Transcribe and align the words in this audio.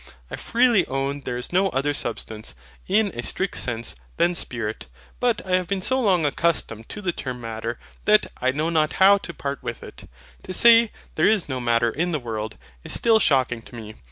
I 0.31 0.35
freely 0.35 0.83
own 0.87 1.19
there 1.25 1.37
is 1.37 1.53
no 1.53 1.69
other 1.69 1.93
substance, 1.93 2.55
in 2.87 3.09
a 3.09 3.21
strict 3.21 3.55
sense, 3.57 3.95
than 4.17 4.33
SPIRIT. 4.33 4.87
But 5.19 5.45
I 5.45 5.51
have 5.53 5.67
been 5.67 5.83
so 5.83 6.01
long 6.01 6.25
accustomed 6.25 6.89
to 6.89 7.03
the 7.03 7.11
term 7.11 7.39
MATTER 7.39 7.77
that 8.05 8.25
I 8.41 8.49
know 8.49 8.71
not 8.71 8.93
how 8.93 9.19
to 9.19 9.31
part 9.31 9.61
with 9.61 9.83
it: 9.83 10.09
to 10.41 10.53
say, 10.55 10.89
there 11.13 11.27
is 11.27 11.47
no 11.47 11.59
MATTER 11.59 11.91
in 11.91 12.13
the 12.13 12.19
world, 12.19 12.57
is 12.83 12.93
still 12.93 13.19
shocking 13.19 13.61
to 13.61 13.75
me. 13.75 13.93